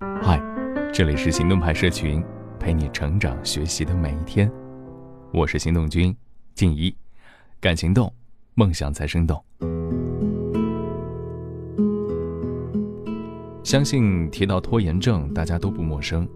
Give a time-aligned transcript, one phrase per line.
[0.00, 0.40] 嗨，
[0.94, 2.24] 这里是行动派社群，
[2.58, 4.50] 陪你成长学习的每一天。
[5.30, 6.16] 我是行动君
[6.54, 6.94] 静怡，
[7.60, 8.10] 敢行动，
[8.54, 9.44] 梦想才生动。
[13.62, 16.26] 相信提到拖延症，大家都不陌生，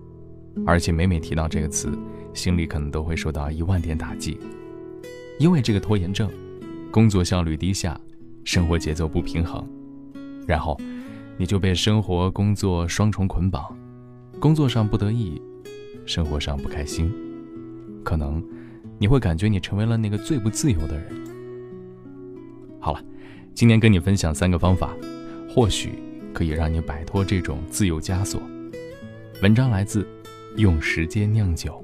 [0.67, 1.91] 而且每每提到这个词，
[2.35, 4.39] 心里可能都会受到一万点打击。
[5.39, 6.31] 因为这个拖延症，
[6.91, 7.99] 工作效率低下，
[8.45, 9.67] 生活节奏不平衡，
[10.47, 10.79] 然后
[11.37, 13.65] 你就被生活、工作双重捆绑。
[14.41, 15.41] 工作上不得意，
[16.05, 17.13] 生活上不开心，
[18.05, 18.45] 可能
[18.99, 21.07] 你会感觉你成为了那个最不自由的人。
[22.79, 23.03] 好了，
[23.55, 24.95] 今天跟你分享三个方法，
[25.49, 25.99] 或许
[26.33, 28.41] 可以让你摆脱这种自由枷锁。
[29.43, 30.03] 文章来自
[30.57, 31.83] 《用时间酿酒》。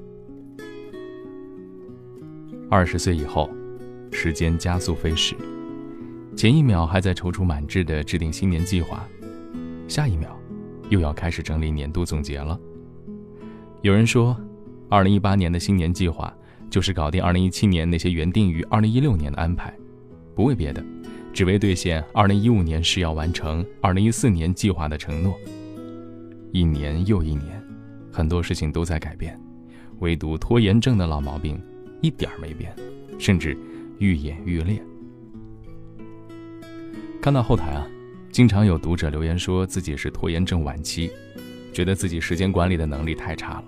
[2.69, 3.49] 二十岁以后，
[4.11, 5.35] 时间加速飞逝，
[6.35, 9.05] 前一秒还在踌躇满志地制定新年计划，
[9.91, 10.33] 下一秒。
[10.87, 12.59] 又要开始整理年度总结了。
[13.81, 14.37] 有人说，
[14.89, 16.33] 二零一八年的新年计划
[16.69, 19.73] 就是搞定二零一七年那些原定于二零一六年的安排，
[20.35, 20.83] 不为别的，
[21.33, 25.37] 只为兑现二零一五年是要完成二零一四年计划的承诺。
[26.51, 27.61] 一年又一年，
[28.11, 29.39] 很多事情都在改变，
[29.99, 31.57] 唯独拖延症的老毛病
[32.01, 32.73] 一点没变，
[33.17, 33.57] 甚至
[33.97, 34.81] 愈演愈烈。
[37.21, 37.87] 看到后台啊。
[38.31, 41.11] 经常有读者留言说自己是拖延症晚期，
[41.73, 43.63] 觉得自己时间管理的能力太差了，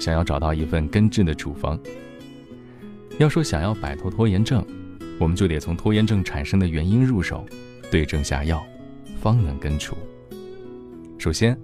[0.00, 1.78] 想要找到一份根治的处方。
[3.18, 4.66] 要说想要摆脱拖延症，
[5.20, 7.46] 我们就得从拖延症产生的原因入手，
[7.92, 8.60] 对症下药，
[9.20, 9.96] 方能根除。
[11.16, 11.56] 首先，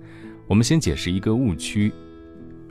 [0.46, 1.92] 我们先解释一个误区：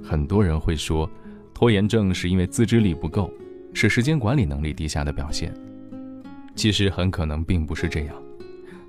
[0.01, 1.09] 很多人会说，
[1.53, 3.29] 拖延症是因为自制力不够，
[3.73, 5.53] 是时间管理能力低下的表现。
[6.55, 8.15] 其实很可能并不是这样。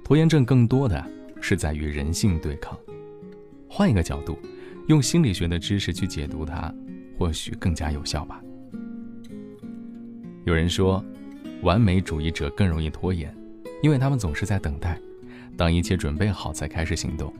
[0.09, 1.05] 拖延症更多的
[1.39, 2.75] 是在与人性对抗。
[3.69, 4.39] 换一个角度，
[4.87, 6.75] 用心理学的知识去解读它，
[7.19, 8.43] 或许更加有效吧。
[10.47, 11.05] 有人说，
[11.61, 13.37] 完美主义者更容易拖延，
[13.83, 14.99] 因为他们总是在等待，
[15.59, 17.31] 当一切准备好才开始行动。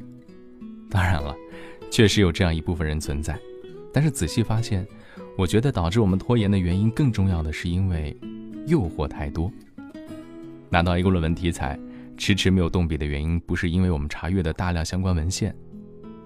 [0.91, 1.35] 当然了，
[1.91, 3.41] 确实有这样一部分人存在，
[3.95, 4.87] 但是仔细发现，
[5.39, 8.15] 我觉得导致我们拖延的原因更重要的是因为
[8.67, 9.51] 诱惑太多。
[10.69, 11.81] 拿到一个论文题材。
[12.19, 15.55] 迟迟没有动笔的原因，不是因为我们查阅的大量相关文献，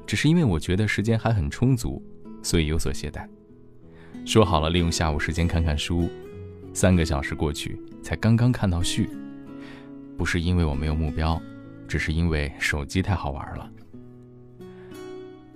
[0.06, 2.03] 只是因为我觉得时间还很充足，
[2.42, 3.28] 所以有所懈怠。
[4.25, 6.08] 说好了利用下午时间看看书，
[6.72, 9.10] 三个小时过去才刚刚看到序，
[10.16, 11.41] 不是因为我没有目标，
[11.86, 13.70] 只是因为手机太好玩了。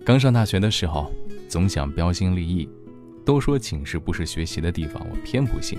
[0.05, 1.11] 刚上大学的时候，
[1.49, 2.69] 总想标新立异，
[3.25, 5.79] 都说寝室不是学习的地方，我偏不信，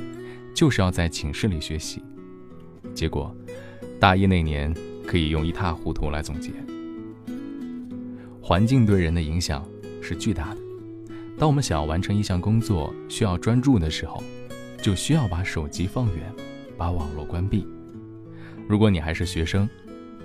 [0.55, 2.01] 就是要在寝室里学习，
[2.95, 3.33] 结果。
[3.99, 4.71] 大一那年，
[5.07, 6.51] 可以用一塌糊涂来总结。
[8.39, 9.67] 环境对人的影响
[10.03, 10.57] 是巨大的。
[11.35, 14.21] 当我们想要完成一项工作需要专注的时候，
[14.79, 16.31] 就需要把手机放远，
[16.77, 17.67] 把网络关闭。
[18.67, 19.67] 如果你还是学生，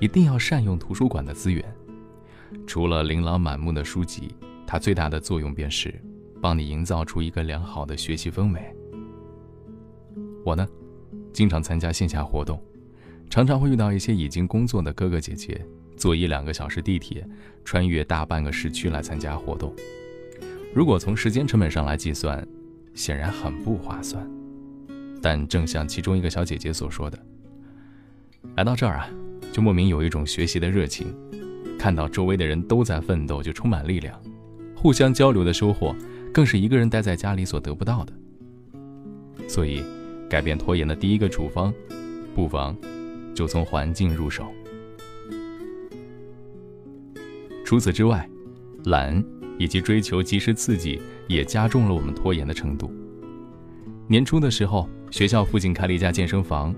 [0.01, 1.65] 一定要善用图书馆的资源。
[2.67, 4.35] 除了琳琅满目的书籍，
[4.67, 5.99] 它最大的作用便是
[6.43, 8.61] 帮你营造出一个良好的学习氛围。
[10.45, 10.69] 我呢，
[11.33, 12.63] 经常参加线下活动。
[13.33, 15.59] 常常会遇到一些已经工作的哥哥姐姐，
[15.97, 17.27] 坐一两个小时地铁，
[17.65, 19.75] 穿越大半个市区来参加活动。
[20.75, 22.47] 如果从时间成本上来计算，
[22.93, 24.23] 显然很不划算。
[25.23, 27.19] 但正像其中一个小姐姐所说的，
[28.57, 29.09] 来到这儿啊，
[29.51, 31.07] 就莫名有一种学习的热情，
[31.79, 34.15] 看到周围的人都在奋斗，就充满力量。
[34.77, 35.97] 互相交流的收获，
[36.35, 38.13] 更是一个人待在家里所得不到的。
[39.49, 39.83] 所以，
[40.29, 41.73] 改变拖延的第一个处方，
[42.35, 42.77] 不妨。
[43.35, 44.47] 就从环境入手。
[47.65, 48.29] 除此之外，
[48.85, 49.25] 懒
[49.59, 52.93] 以及追求及时刺激也加重了我们拖延的程度。
[54.07, 56.75] 年初的时候，学校附近开了一家健身房，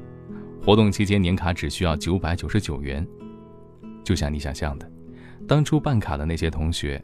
[0.63, 3.05] 活动期间年卡只需要九百九十九元。
[4.05, 4.89] 就像你想象的，
[5.49, 7.03] 当初办卡的那些同学，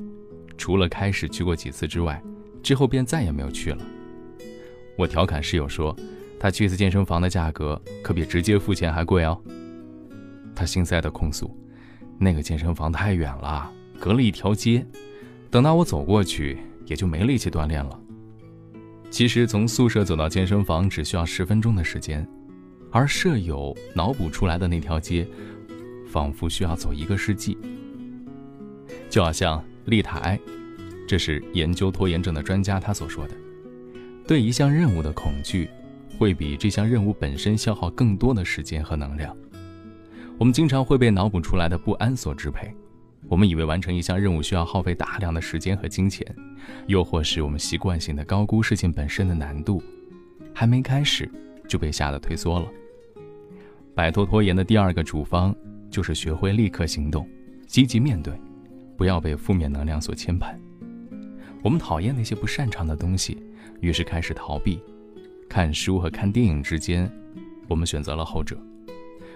[0.57, 2.23] 除了开始去过几次之外，
[2.63, 3.79] 之后便再也没有去了。
[4.97, 5.97] 我调侃室友说。
[6.41, 9.39] 他去一次健身房的价格可比直接付钱还贵哦。
[10.55, 11.55] 他心塞的控诉
[12.19, 13.71] ：“那个健身房太远了，
[14.01, 14.85] 隔了一条街，
[15.51, 18.01] 等到我走过去，也就没力气锻炼了。”
[19.11, 22.27] 其实从宿舍走到健身房只需要十分钟的时间，
[22.91, 25.29] 而舍友脑补出来的那条街，
[26.07, 27.59] 仿佛需要走一个世纪。
[29.11, 30.41] 就好像利塔埃，
[31.07, 33.35] 这是研究拖延症的专家他所说的
[34.27, 35.69] ：“对一项任务的恐惧。”
[36.21, 39.35] 会比这项任务本身消耗更多的时间和能量。
[40.37, 42.71] 我们经常会被脑补出来的不安所支配，
[43.27, 46.27] 我们以为完成一项任务需要耗费大量的时间和金钱，
[46.89, 49.83] 又或是我们习惯性的高估事情本身的难度，
[50.53, 51.27] 还没开始
[51.67, 52.69] 就被吓得退缩了。
[53.95, 55.57] 摆脱拖延的第二个主方
[55.91, 57.27] 就是学会立刻行动，
[57.67, 58.39] 积极面对，
[58.95, 60.55] 不要被负面能量所牵绊。
[61.63, 63.39] 我们讨厌那些不擅长的东西，
[63.81, 64.83] 于是开始逃避。
[65.51, 67.11] 看书和看电影之间，
[67.67, 68.57] 我们选择了后者；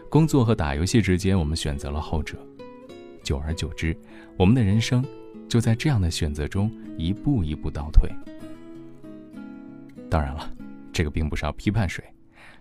[0.08, 2.38] 工作和打游戏之间，我们选择了后者。
[3.24, 3.96] 久而久之，
[4.36, 5.04] 我们的人生
[5.48, 8.08] 就在这样的选择中一步一步倒退。
[10.08, 10.48] 当然了，
[10.92, 12.04] 这个并不是要批判谁，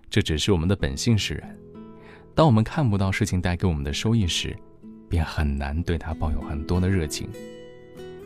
[0.09, 1.55] 这只是我们的本性使然。
[2.33, 4.57] 当我们看不到事情带给我们的收益时，
[5.07, 7.29] 便很难对它抱有很多的热情。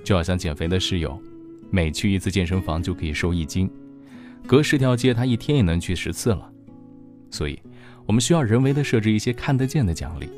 [0.05, 1.21] 就好像减肥的室友，
[1.69, 3.69] 每去一次健身房就可以瘦一斤，
[4.47, 6.49] 隔十条街他一天也能去十次了。
[7.29, 7.59] 所以，
[8.05, 10.29] 我们需要人为的设置一些看得见的奖励，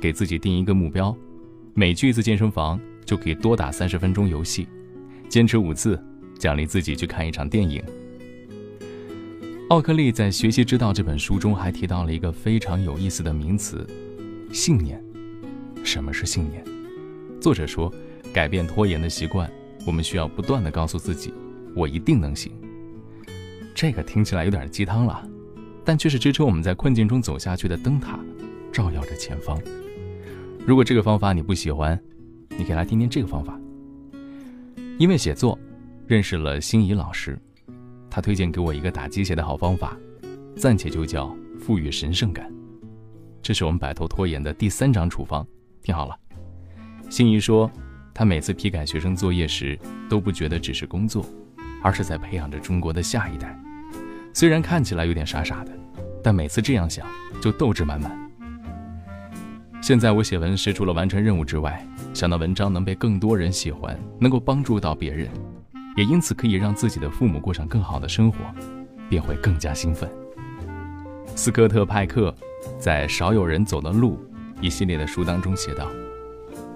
[0.00, 1.16] 给自己定一个目标。
[1.72, 4.66] 每去一次健身房，就可以多打三十分钟游戏，
[5.28, 5.96] 坚持五次，
[6.36, 7.80] 奖励自己去看一场电影。
[9.68, 13.86] 奥克利在《学习之道》这本书中还提到了一个非常有意思的名词——
[14.52, 15.00] 信念。
[15.84, 16.64] 什么是信念？
[17.40, 17.92] 作者说，
[18.32, 19.48] 改变拖延的习惯，
[19.86, 21.32] 我们需要不断的告诉自己
[21.76, 22.50] ：“我一定能行。”
[23.76, 25.22] 这个听起来有点鸡汤了，
[25.84, 28.18] 但却是支撑我们在困境中走下去的灯塔，
[28.72, 29.60] 照耀着前方。
[30.66, 32.02] 如果这个方法你不喜欢，
[32.56, 33.60] 你可以来听听这个方法。
[34.98, 35.58] 因为写作，
[36.06, 37.38] 认识了心仪老师，
[38.08, 39.94] 他推荐给我一个打鸡血的好方法，
[40.56, 42.50] 暂且就叫赋予神圣感。
[43.42, 45.46] 这是我们摆脱拖延的第三张处方。
[45.82, 46.18] 听好了，
[47.10, 47.70] 心仪说，
[48.14, 49.78] 他每次批改学生作业时，
[50.08, 51.26] 都不觉得只是工作，
[51.82, 53.54] 而是在培养着中国的下一代。
[54.36, 55.72] 虽然看起来有点傻傻的，
[56.22, 57.06] 但每次这样想，
[57.40, 58.14] 就斗志满满。
[59.80, 65.30] 现在我写文时，除了完成任务之外，想到文章能被更多人喜欢，能够帮助到别人，
[65.96, 68.36] 也因此可以让自己的父母过上更好的生活，
[69.08, 70.06] 便会更加兴奋。
[71.34, 72.34] 斯科特·派克
[72.78, 74.18] 在《少有人走的路》
[74.62, 75.88] 一系列的书当中写道：“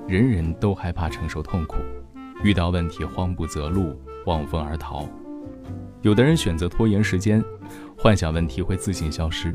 [0.08, 1.76] 人人都害怕承受痛苦，
[2.42, 5.06] 遇到问题慌不择路，望风而逃。
[6.02, 7.42] 有的人选择拖延时间，
[7.96, 9.52] 幻想问题会自行消失。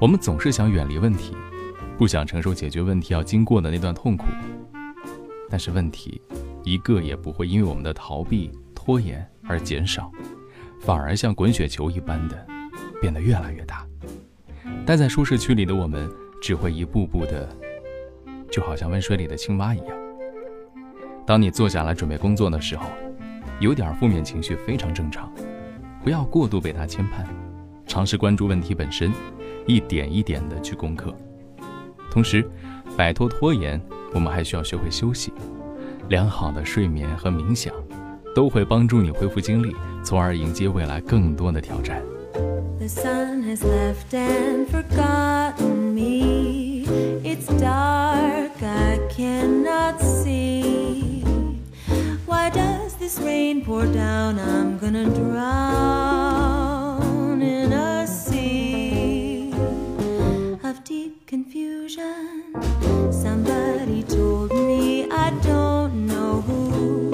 [0.00, 1.36] 我们总是想远离问题。”
[1.98, 4.26] 不想承受解决问题要经过的那段痛苦，
[5.48, 6.20] 但是问题
[6.62, 10.12] 一个也不会因为我们的逃避拖延而减少，
[10.78, 12.46] 反而像滚雪球一般的
[13.00, 13.86] 变得越来越大。
[14.84, 16.06] 待在舒适区里的我们，
[16.42, 17.48] 只会一步步的，
[18.50, 19.96] 就好像温水里的青蛙一样。
[21.26, 22.90] 当你坐下来准备工作的时候，
[23.60, 25.32] 有点负面情绪非常正常，
[26.04, 27.24] 不要过度被它牵绊，
[27.86, 29.10] 尝试关注问题本身，
[29.66, 31.14] 一点一点的去攻克。
[32.10, 32.48] 同时，
[32.96, 33.80] 摆脱拖延，
[34.12, 35.32] 我们还需要学会休息。
[36.08, 37.72] 良好的睡眠和冥想，
[38.34, 39.74] 都会帮助你恢复精力，
[40.04, 42.02] 从而迎接未来更多的挑战。
[42.78, 46.86] The sun has left and forgotten me
[47.24, 49.98] it's dark i cannot
[53.18, 55.42] rain pour down, I'm gonna drown
[57.42, 59.52] in a sea
[60.64, 62.54] of deep confusion.
[63.10, 67.10] Somebody told me I don't know who.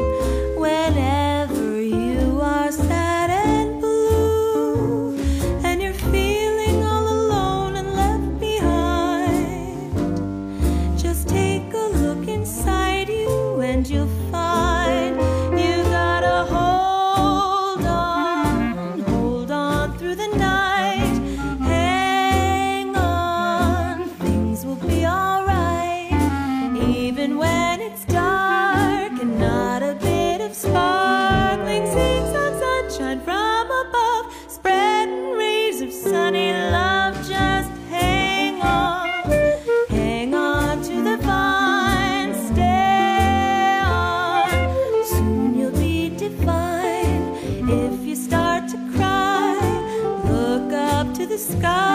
[0.59, 5.17] Whenever you are sad and blue,
[5.65, 9.93] and you're feeling all alone and left behind,
[10.99, 14.06] just take a look inside you and you'll.
[14.06, 14.21] find.
[51.43, 51.92] sky.